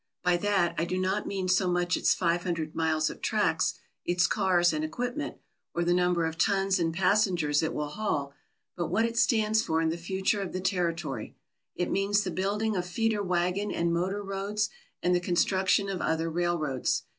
By 0.23 0.35
that 0.37 0.73
I 0.79 0.85
do 0.85 0.97
not 0.97 1.27
mean 1.27 1.47
so 1.47 1.67
much 1.69 1.95
its 1.95 2.15
five 2.15 2.41
hundred 2.41 2.73
miles 2.73 3.11
of 3.11 3.21
tracks, 3.21 3.75
its 4.03 4.25
cars 4.25 4.73
and 4.73 4.83
equip 4.83 5.15
ment, 5.15 5.37
or 5.75 5.83
the 5.83 5.93
number 5.93 6.25
of 6.25 6.39
tons 6.39 6.79
and 6.79 6.91
passengers 6.91 7.61
it 7.61 7.71
will 7.71 7.89
haul, 7.89 8.33
but 8.75 8.87
what 8.87 9.05
it 9.05 9.15
stands 9.15 9.61
for 9.61 9.79
in 9.79 9.89
the 9.89 9.97
future 9.99 10.41
of 10.41 10.53
the 10.53 10.59
terri 10.59 10.97
tory. 10.97 11.35
It 11.75 11.91
means 11.91 12.23
the 12.23 12.31
building 12.31 12.75
of 12.75 12.87
feeder 12.87 13.21
wagon 13.21 13.71
and 13.71 13.93
motor 13.93 14.23
roads 14.23 14.71
and 15.03 15.13
the 15.13 15.19
construction 15.19 15.87
of 15.87 16.01
other 16.01 16.31
railroads. 16.31 17.03